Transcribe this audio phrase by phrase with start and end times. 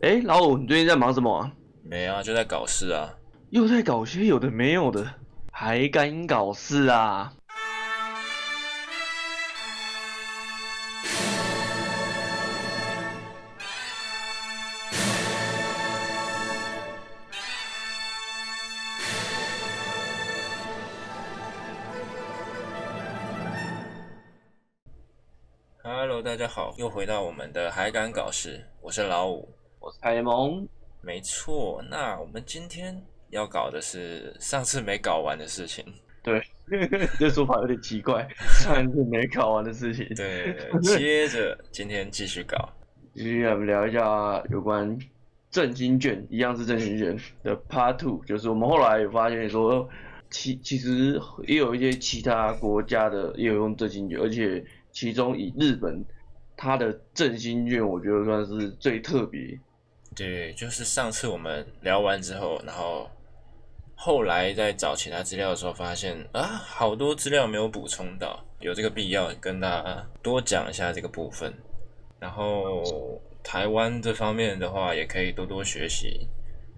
[0.00, 1.52] 哎，老五，你最近在忙什么啊？
[1.82, 3.12] 没啊，就在搞事啊。
[3.50, 5.04] 又在搞些有的没有的，
[5.50, 7.32] 还敢搞事啊
[25.82, 29.57] ？Hello，大家好，又回到我们的还敢搞事，我是老五。
[29.88, 30.68] 我是凯蒙，
[31.00, 31.82] 没错。
[31.88, 32.94] 那我们今天
[33.30, 35.82] 要搞的是上次没搞完的事情。
[36.22, 36.42] 对，
[37.18, 38.28] 这说法有点奇怪。
[38.60, 40.06] 上次没搞完的事情。
[40.14, 42.68] 对，接着今天继续搞。
[43.14, 44.98] 继续我们聊一下有关
[45.50, 49.88] 振兴券，一样是振兴券的 Part Two，就是我们后来有发现说，
[50.28, 54.62] 其其实也有一些其他国家的也有用振兴券，而且
[54.92, 56.04] 其中以日本
[56.58, 59.58] 它的振兴券，我觉得算是最特别。
[60.18, 63.08] 对，就是上次我们聊完之后，然后
[63.94, 71.54] 后来在找其他资料的时候，发现啊，好多资料没有补充到，有这个必要跟大家多讲一下这个部分。
[72.18, 72.82] 然后
[73.44, 76.28] 台湾这方面的话，也可以多多学习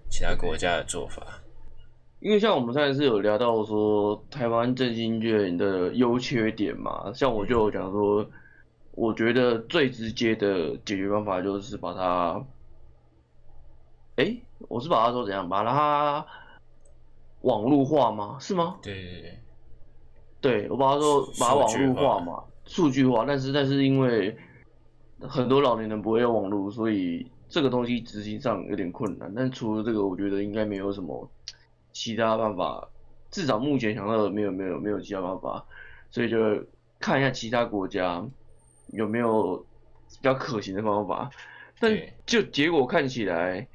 [0.07, 1.41] 其他国家的做法。
[2.19, 8.23] 因为像我们上次有聊到说台湾振兴券的优缺点嘛，像我就讲说，
[8.91, 12.39] 我觉得最直接的解决方法就是把它。
[14.17, 16.25] 哎、欸，我是把它说怎样，把它
[17.41, 18.37] 网络化吗？
[18.39, 18.77] 是吗？
[18.81, 19.39] 对对
[20.41, 23.23] 对，对我把它说把它网络化嘛，数据化。
[23.25, 24.37] 但是但是因为
[25.21, 29.33] 很多老年人不会用网络，所以这个东西执行上有点困难。
[29.33, 31.31] 但除了这个，我觉得应该没有什么
[31.93, 32.89] 其他办法，
[33.31, 35.65] 至少目前想到的没有没有没有其他办法，
[36.11, 36.37] 所以就
[36.99, 38.23] 看一下其他国家
[38.87, 41.31] 有没有比较可行的方法。
[41.79, 43.67] 但就结果看起来。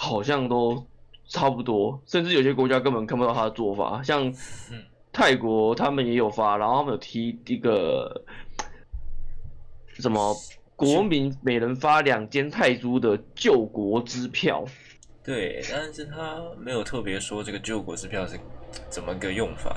[0.00, 0.86] 好像都
[1.28, 4.32] 差不多，甚至有些国家根本看不到他的做法，像
[5.12, 8.22] 泰国他们也有发，然后他们有提一个
[9.94, 10.32] 什么
[10.76, 14.64] 国民每人发两间泰铢的救国支票。
[15.24, 18.38] 对，但是他没有特别说这个救国支票是
[18.88, 19.76] 怎么个用法。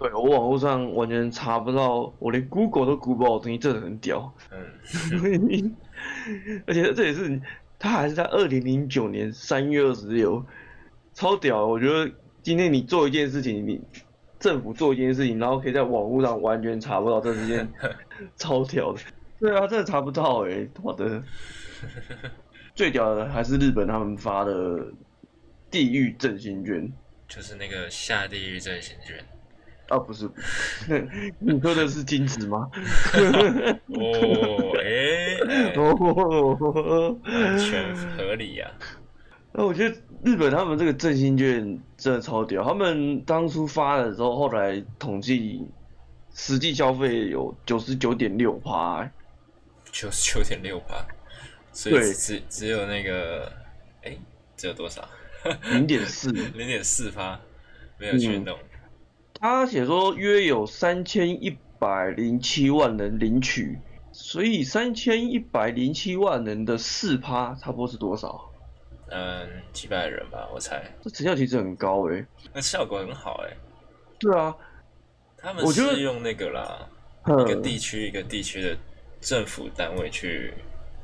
[0.00, 4.34] 对，我网络上完全查不到，我连 Google 都 Google 不到，东西真的很屌。
[4.50, 5.76] 嗯，
[6.66, 7.40] 而且这也是。
[7.78, 10.44] 他还是在二零零九年三月二十六，
[11.14, 11.66] 超屌！
[11.66, 12.10] 我觉得
[12.42, 13.80] 今天你做一件事情，你
[14.38, 17.68] 政府做一件事情，然后可以在网络上完全查不到，这是件
[18.36, 19.00] 超屌的。
[19.38, 21.22] 对啊，真的查不到哎、欸，我的
[22.74, 24.86] 最屌的还是日本他们发的
[25.70, 26.90] 地狱振兴券，
[27.28, 29.22] 就是那个下地狱振兴券。
[29.88, 30.28] 啊，不是，
[31.38, 32.68] 你说的是金子吗？
[33.86, 34.84] 哦，哎、
[35.46, 38.74] 欸，哦，完全合理呀、啊。
[39.52, 45.64] 那我觉得日本他们这个振兴券真的超屌，他们当初发的时候，后来统计
[46.34, 49.08] 实际消费有九十九点六趴，
[49.92, 51.06] 九十九点六趴，
[51.72, 53.52] 所以只只有那个，
[54.02, 54.20] 哎、欸，
[54.56, 55.08] 只有多少？
[55.70, 57.40] 零点四，零点四趴，
[57.98, 58.58] 没有去弄。
[58.58, 58.66] 嗯
[59.40, 63.78] 他写说约有三千一百零七万人领取，
[64.12, 68.50] 所以三千一百零七万人的四趴差不多是多少？
[69.08, 70.82] 嗯，几百人吧，我猜。
[71.02, 73.56] 这成效其实很高诶、欸，那效果很好诶、欸。
[74.18, 74.56] 对啊，
[75.36, 76.88] 他们是用那个啦，
[77.26, 78.76] 一个地区一个地区的
[79.20, 80.54] 政府单位去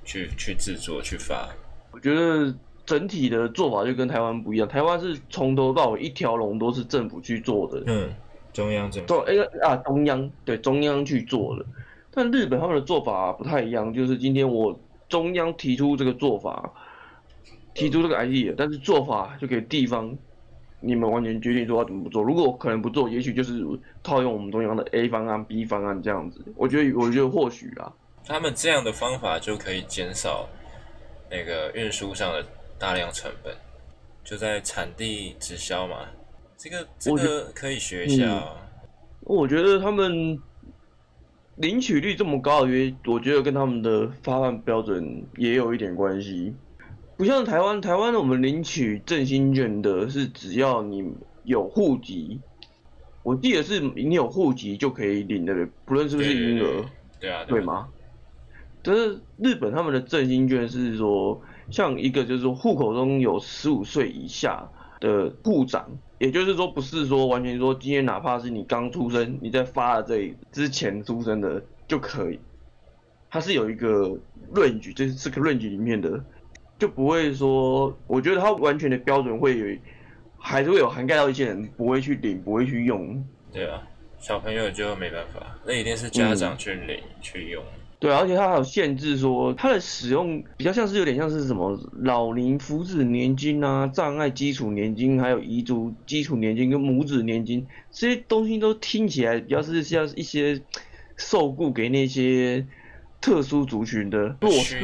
[0.05, 1.49] 去去制作去发。
[1.91, 2.55] 我觉得。
[2.93, 7.83] 整体的做法就跟台湾不一样，台湾是从头到尾一条龙都是政府去做的。
[7.87, 8.13] 嗯，
[8.53, 9.09] 中央政府。
[9.09, 9.33] 做哎
[9.63, 11.65] 啊，中央对中央去做的，
[12.11, 16.71] 但日本他们的做法不太一样，就是今天我中央提出这个做法，
[17.73, 20.15] 提出这个 idea，但是做法就给地方，
[20.81, 22.23] 你们完全决定说要怎么做。
[22.23, 23.65] 如果可能不做，也许就是
[24.03, 26.45] 套用我们中央的 A 方案、B 方案这样子。
[26.57, 27.91] 我觉得，我觉得或许啊，
[28.27, 30.47] 他们这样的方法就可以减少
[31.31, 32.45] 那个运输上的。
[32.83, 33.55] 大量成本
[34.25, 35.99] 就在产地直销嘛，
[36.57, 38.89] 这个这个可以学一下、哦嗯。
[39.21, 40.37] 我觉得他们
[41.59, 46.53] 领取率这么高，因为我觉得跟他们的发放标准也有一点关系。
[47.17, 51.09] 不像台湾，台湾我们领取振兴券的是只要你
[51.45, 52.41] 有户籍，
[53.23, 56.85] 我记得是你有户籍就可以领的，不论是不是婴儿，
[57.21, 57.89] 对啊，对吗？
[58.83, 61.41] 但是日本他们的振兴券是说。
[61.71, 64.69] 像一个就是说户口中有十五岁以下
[65.01, 65.89] 的户长，
[66.19, 72.39] 也就是说不是说完全说今天哪怕是你刚出生，你在发了这之前出生的就可以，
[73.31, 74.17] 它是有一个
[74.55, 76.23] range，就是这个 range 里面的，
[76.79, 79.67] 就不会说，我觉得它完全的标准会有，
[80.39, 83.25] 还是会有涵盖到一些人不会去领，不会去用。
[83.53, 83.83] 对啊，
[84.19, 87.63] 小朋友就没办法，那一定是家长去领、嗯、去用。
[88.03, 100.61] 对，而且它还有限制说，它的使用比较像是有点像是什么老龄福祉年金啊、障碍基础年金，还有遗族基础年金跟母子年金这些东西都听起来比较是像一些
[101.17, 102.67] 受雇给那些
[103.21, 104.81] 特殊族群的弱势。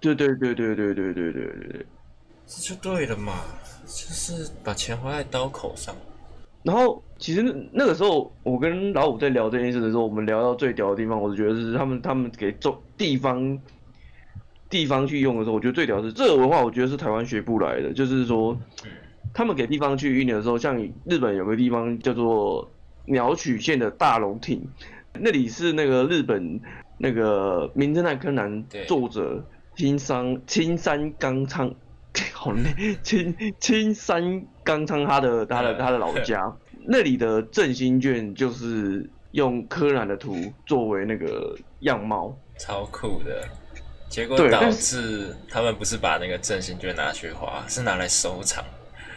[0.00, 1.86] 对对对对对对对对对对，
[2.48, 3.44] 这就对了嘛，
[3.86, 5.94] 就是把钱花在刀口上。
[6.64, 13.58] 然后其实那个时候，我跟老五在聊这件事的时候，我们聊到最屌的地方，我就觉得是他们他们给中地方
[14.70, 17.92] 地方去用的时候，我觉得最屌的是这个文化，我觉得是台湾学不来的。
[17.92, 18.58] 就是说，
[19.34, 22.70] 他们给地方去运的时候，像日本有个地方叫做
[23.04, 24.66] 鸟取县的大龙町，
[25.20, 26.58] 那里是那个日本
[26.96, 29.44] 那个名侦探柯南作者
[29.76, 31.74] 青山青山刚昌。
[32.32, 36.52] 好累，青青山刚昌他的他的他的老家，
[36.86, 43.42] 那里的振兴券就是用柯南的图作为那个样貌，超酷的。
[44.08, 48.64] 结果导致他们不是把那个振兴券拿去花，是拿来收藏，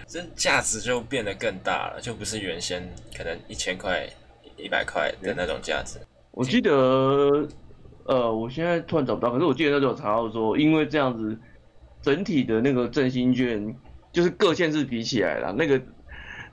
[0.08, 4.08] 这价值就变得更大了，就不是原先可能一千块、
[4.56, 6.00] 一百块的那种价值。
[6.32, 7.48] 我记得，
[8.06, 11.38] 呃，我现在突然找不到，可是我记得那时候查到说，因为这样子。
[12.08, 13.76] 整体的那个振兴券，
[14.14, 15.82] 就是各县市比起来了，那个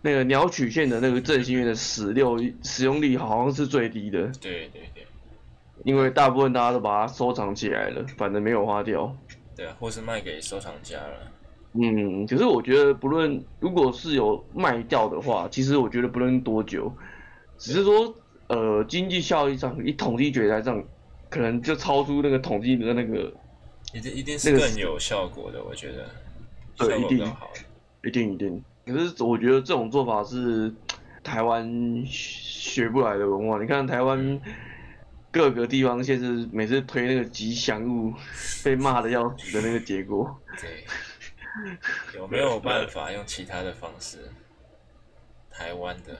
[0.03, 4.23] 那个鸟取县的那个振兴券的使用使用率好像是最低的。
[4.41, 5.07] 对对对。
[5.85, 9.17] 因为大部分大家都把它收藏起来了，反正没有花掉。
[9.55, 11.31] 对啊，或是卖给收藏家了。
[11.75, 16.93] 嗯，可是我觉得不论如果是有卖掉的话，其实我觉得不论多久，
[17.59, 18.13] 只是说
[18.49, 20.83] 呃经济效益上，一统计决来上，
[21.31, 23.33] 可能就超出那个统计的那个。
[23.95, 26.11] 一定一定是更有效果的，我觉得，
[26.77, 27.51] 对，一定好，
[28.03, 28.63] 一定一定。
[28.85, 30.75] 可是我觉得这种做法是
[31.23, 33.61] 台湾学不来的文化。
[33.61, 34.41] 你看台湾
[35.31, 38.13] 各个地方县市每次推那个吉祥物，
[38.65, 40.37] 被骂的要死的那个结果。
[40.61, 40.85] 对，
[42.19, 44.19] 有没有办法用其他的方式？
[45.49, 46.19] 台湾的，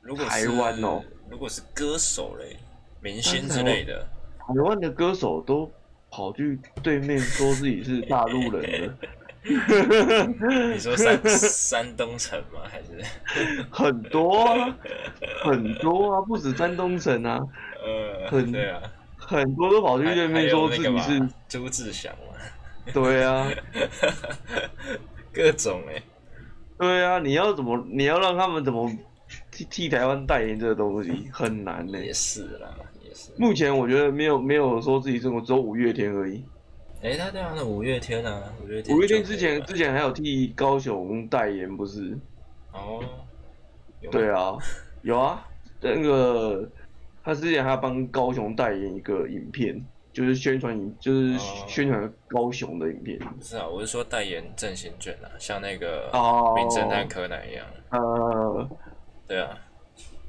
[0.00, 2.56] 如果是台湾哦，如果是歌手类、
[3.02, 4.08] 明星之类的，
[4.38, 5.70] 台湾的歌手都。
[6.14, 8.62] 跑去对面说自己是大陆人
[9.42, 9.48] 的，
[10.72, 12.60] 你说山 山东城吗？
[12.70, 13.04] 还是？
[13.68, 14.76] 很多啊，
[15.42, 17.40] 很多啊，不止山东城啊，
[17.84, 18.80] 呃，很对啊，
[19.18, 22.38] 很多都跑去对面说自己是朱志祥嘛，
[22.92, 23.50] 对啊，
[25.34, 26.02] 各种哎、欸，
[26.78, 28.88] 对啊，你要怎么，你要让他们怎么
[29.50, 32.70] 替替台湾代言这个东西，很难呢、欸，也是啦。
[33.36, 36.44] 目前我觉得没有没有说自己是我只有五月天而已。
[37.02, 38.96] 哎、欸，他这样的五月天啊，五月天。
[38.96, 42.16] 五月天之前之前还有替高雄代言，不是？
[42.72, 43.02] 哦。
[44.10, 44.56] 对啊，
[45.02, 45.46] 有啊，
[45.80, 46.68] 那个
[47.22, 49.82] 他之前还要帮高雄代言一个影片，
[50.12, 53.18] 就是宣传影，就是宣传高雄的影片。
[53.18, 56.10] 不是啊，我是说代言振兴卷啊，像那个
[56.54, 57.66] 《名侦探柯南》一样。
[57.90, 58.68] 呃，
[59.26, 59.58] 对啊，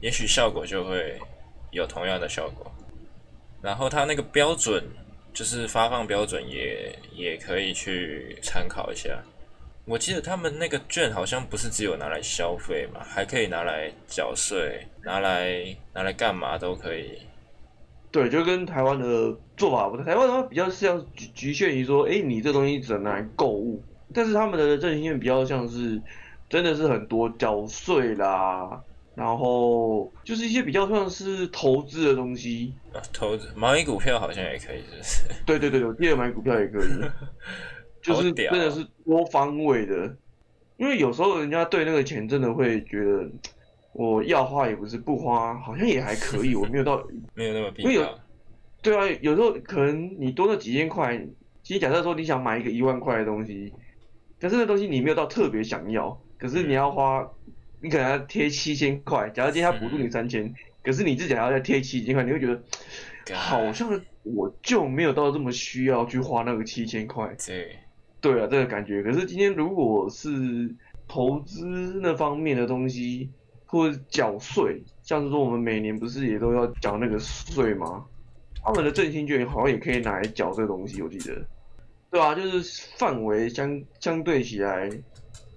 [0.02, 1.20] 也许效果就会
[1.72, 2.72] 有同样的效果。
[3.66, 4.84] 然后它那个标准，
[5.34, 9.20] 就是发放标准也也可以去参考一下。
[9.86, 17.20] 我记得他们那个券好像不是只有拿来消费嘛，还可以拿来缴税，拿来拿来干嘛都可以。
[18.12, 23.82] 对，就跟台湾的做法不太，台湾的话比较像局局限于说，哎，你这东西只能拿来购物，
[24.14, 26.00] 但是他们的振兴券比较像是
[26.48, 28.80] 真的是很多缴税啦。
[29.16, 35.24] 然后就是一些比较像是投资的东西，啊、投资买股票好像也可以，是不是？
[35.46, 36.90] 对对对，我记得买股票也可以，
[38.04, 40.14] 就是真的是多方位的。
[40.76, 43.30] 因为有时候人家对那个钱真的会觉得，
[43.94, 47.02] 我要花也不是，不花好像也还可以，我没有到
[47.34, 47.90] 没有那么必要。
[47.90, 48.20] 因为有
[48.82, 51.18] 对啊，有时候可能你多了几千块，
[51.64, 53.72] 其实假设说你想买一个一万块的东西，
[54.42, 57.26] 可是那东西你没有到特别想要，可是你要花。
[57.86, 62.60] 嗯你可能要贴七千块，假如今天他补助你三千，嗯，可是你自己还要再贴七千块，你会觉得
[63.36, 67.32] 好像我就没有到这么需要去花那个七千块。
[67.46, 67.78] 对，
[68.20, 69.04] 对啊，这个感觉。
[69.04, 70.74] 可是今天如果是
[71.08, 73.30] 投资那方面的东西，
[73.68, 78.04] 或者缴税，像是说我们每年不是也都要缴那个税吗？
[78.64, 81.46] 他们的振兴券好像也可以拿来缴这个东西，我记得。
[82.10, 84.90] 对啊，就是范围相相对起来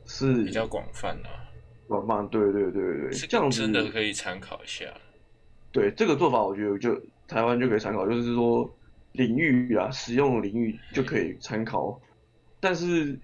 [0.05, 1.38] 是比较广泛的，啊。
[1.89, 4.87] 蛮棒，对对对对，这样子真的可以参考一下。
[5.73, 8.69] 对这个做法，我觉得就台湾就可以参考，就是说
[9.13, 12.01] 领域啊，使用领域就可以参考。
[12.61, 13.19] 但是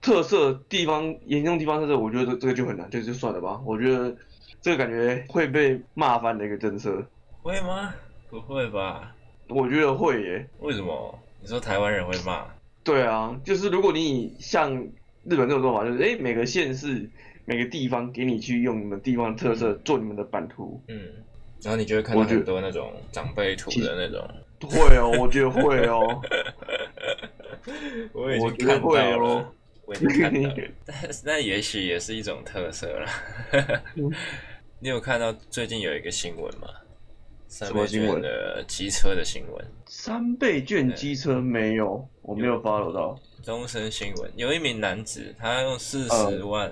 [0.00, 3.60] 特色地方严重地方特色，我觉得这这个就很难，这就算了吧。
[3.64, 4.16] 我觉得
[4.60, 7.06] 这个感觉会被骂翻的一个政策。
[7.42, 7.94] 会吗？
[8.28, 9.14] 不会吧？
[9.48, 10.48] 我觉得会耶。
[10.60, 11.18] 为什么？
[11.40, 12.46] 你说台湾人会骂？
[12.82, 14.74] 对啊，就是如果你像
[15.24, 17.08] 日本这种做法，就是哎，每个县市、
[17.50, 20.80] 每个地方给你去用你们地方的特色做你们的版图。
[20.86, 21.00] 嗯。
[21.60, 24.24] 然后你就会看到很多那种长辈图的那种。
[24.70, 26.22] 会哦， 我觉得会哦。
[28.12, 29.52] 我已经看到了。
[29.84, 30.54] 我已经看到了。
[30.86, 33.08] 但那也许也是一种特色了。
[34.78, 36.68] 你有看到最近有一个新闻吗？
[37.48, 39.66] 三倍券的机车的新闻。
[39.86, 43.18] 三倍券机车没有，我没有 follow 到。
[43.42, 46.70] 终身新闻有一名男子，他用四十万。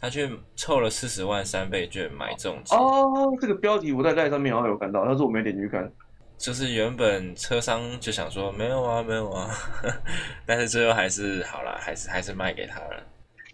[0.00, 5.90] 他去凑了四十万三倍券买重机哦，这个标题我在在上面好像有看到，但是我没点进去看。
[6.36, 9.50] 就是原本车商就想说没有啊没有啊，
[10.46, 13.02] 但是最后还是好了，还是还是卖给他了。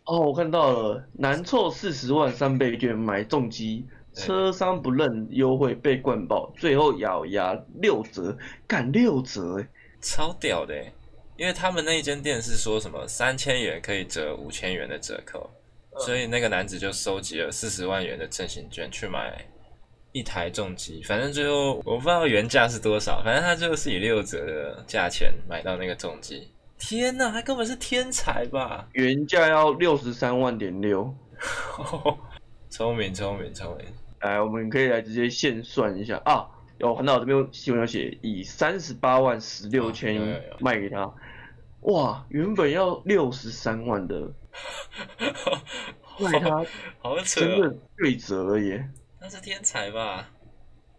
[0.05, 8.37] 哦，我看到了，难凑四十万三倍券买重机，车商不认优惠被灌爆，最后咬牙六折，
[8.67, 9.65] 干六折，
[10.03, 10.75] 超屌的，
[11.39, 15.49] 因为他们那一间店是说什么三千元可以折五千元的折扣。
[15.99, 19.47] 所以那个男子就收集了四十万元的振兴券去买
[20.13, 26.49] 一台重机，反正最后我不知道原价是多少，反正他最后是以六折的价钱买到那个重机。
[26.79, 28.89] 天哪，他根本是天才吧？
[28.93, 31.13] 原价要六十三万点六，
[32.71, 33.87] 聪明聪明聪明。
[34.21, 36.47] 来，我们可以来直接现算一下啊！
[36.79, 41.03] 有看到我这边新闻有写，以三十八万十六千卖给他。
[41.03, 41.15] 哦，
[41.83, 44.31] 哇，原本要六十三万的。
[46.18, 46.64] 卖他
[47.00, 48.88] 好扯，真的对折了耶！
[49.20, 50.28] 他是天才吧？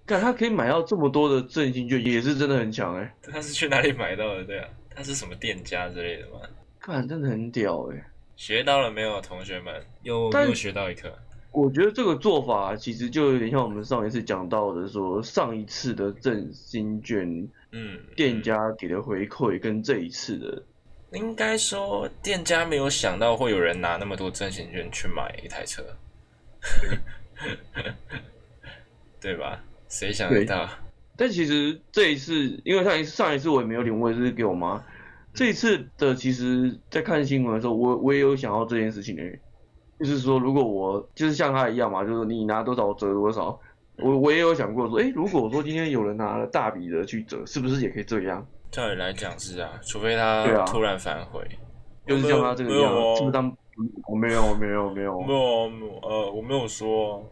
[0.06, 3.16] 看他可以买到这么多的振兴券，也是真的很强哎。
[3.24, 4.44] 他是去哪里买到的？
[4.44, 6.42] 对啊，他是什么店家之类的吗？
[6.80, 8.08] 看，真的很屌哎！
[8.36, 9.74] 学到了没有，同学们？
[10.04, 11.12] 又又学到一课。
[11.52, 20.62] 我觉得这个做法其实就有点像我们上一次讲到的，说上一次的振兴券，嗯，店家给的回馈跟这一次的。
[21.16, 25.82] 应该说，店家没有想到会有人拿那么多振兴券去买一台车，
[29.22, 29.64] 对吧？
[29.88, 30.70] 谁想得到？
[31.18, 34.84] 但其实这一次，因为上一次上一次我也没有领，我也是给我妈。
[35.34, 39.40] 这一次的，其实，在看新闻的时候，我我也有想到这件事情诶，
[40.00, 43.60] 就是说，如果我就是像他一样嘛，就是你拿多少折多少，
[43.98, 48.46] 我我也有想过说，诶，如果说今天有人拿了大笔的去折，是不是也可以这样？
[48.76, 51.48] 照理来讲是啊，除非他突然反悔，
[52.06, 53.58] 就是像他这个样，是不是当
[54.06, 57.26] 我没有，没有，没有，没有，呃，我没有说。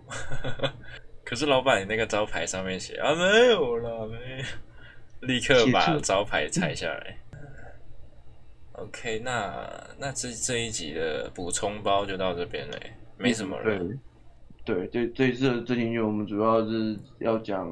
[1.26, 7.18] 可是老板，你那个招牌上面写啊，没有了，没有，立刻把招牌拆下来。
[8.72, 9.70] OK，那
[10.00, 12.78] 那这这一集的补充包就到这边了，
[13.18, 13.66] 没什么了。
[14.64, 17.70] 对，对，这这一次的振兴券，我们主要是要讲。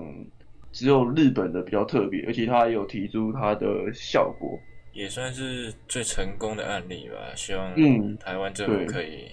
[0.72, 4.58] 只有日本的比较特别，而且他还有提出它的效果，
[4.94, 7.36] 也算是最成功的案例吧。
[7.36, 7.75] 希望
[8.18, 9.30] 台湾政府可以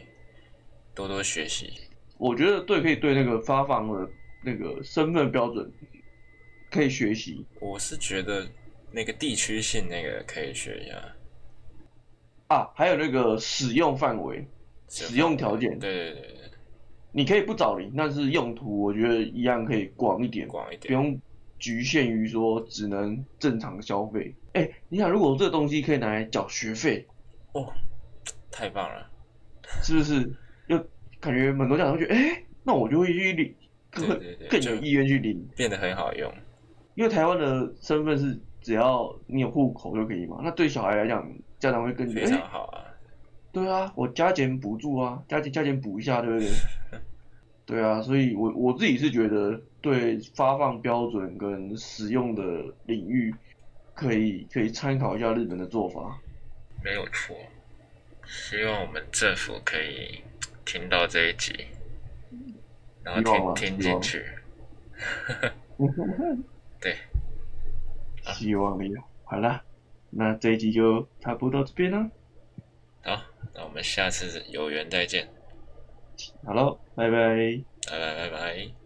[0.95, 1.73] 多多学习。
[2.17, 4.11] 我觉得对，可以对那个发放的
[4.45, 5.71] 那个身份标准
[6.71, 7.47] 可以学习。
[7.61, 8.45] 我是觉得
[8.91, 10.97] 那个地区性那个可以学一下。
[12.49, 14.45] 啊，还有那个使用范围、
[14.89, 16.51] 使用条件，对对对对，
[17.13, 21.21] 你可以不找零，但是用途我觉得一样可以广一点，广一点，不用。
[21.59, 27.07] 局限于说只能正常消费，哎、欸，你想如果这个东西可以拿来缴学费，
[27.53, 27.73] 哦，
[28.51, 29.11] 太棒了，
[29.83, 30.23] 是不是？
[30.69, 30.79] 就
[31.21, 33.55] 感觉很多家长会觉得，哎、欸，那我就会去领，
[33.91, 34.07] 更
[34.49, 36.33] 更有意愿去领，变得很好用。
[36.95, 41.27] 因为台湾的身份是只要你有户口就可以嘛，那对小孩来讲，
[41.59, 42.85] 家长会更非常好啊、欸。
[43.51, 46.49] 对啊，我加减补助啊，加减加减补一下，对不对？
[47.69, 52.43] 对啊，所以我我自己是觉得，对发放标准跟使用的
[52.87, 53.35] 领域，
[53.95, 56.19] 可以可以参考一下日本的做法。
[56.83, 57.37] 没有错，
[58.27, 60.23] 希望我们政府可以
[60.65, 61.67] 听到这一集，
[63.05, 64.25] 然后听听进去。
[66.81, 66.97] 对，
[68.33, 69.63] 希望有好了，
[70.09, 72.11] 那这一集就差不多到这边了。
[73.03, 73.23] 好，
[73.55, 75.29] 那我们下次有缘再见。
[76.45, 78.78] 好喽，拜拜，拜拜拜拜。